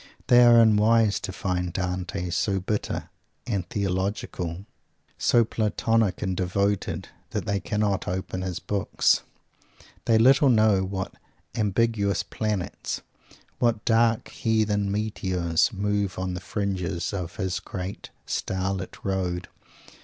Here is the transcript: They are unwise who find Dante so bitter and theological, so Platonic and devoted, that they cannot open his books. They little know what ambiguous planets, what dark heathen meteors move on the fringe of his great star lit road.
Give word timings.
They 0.29 0.43
are 0.43 0.59
unwise 0.59 1.21
who 1.23 1.31
find 1.31 1.71
Dante 1.71 2.31
so 2.31 2.59
bitter 2.59 3.11
and 3.45 3.69
theological, 3.69 4.65
so 5.19 5.45
Platonic 5.45 6.23
and 6.23 6.35
devoted, 6.35 7.09
that 7.29 7.45
they 7.45 7.59
cannot 7.59 8.07
open 8.07 8.41
his 8.41 8.57
books. 8.57 9.21
They 10.05 10.17
little 10.17 10.49
know 10.49 10.83
what 10.83 11.13
ambiguous 11.53 12.23
planets, 12.23 13.01
what 13.59 13.85
dark 13.85 14.29
heathen 14.29 14.91
meteors 14.91 15.71
move 15.71 16.17
on 16.17 16.33
the 16.33 16.39
fringe 16.39 16.81
of 17.13 17.35
his 17.35 17.59
great 17.59 18.09
star 18.25 18.73
lit 18.73 19.05
road. 19.05 19.49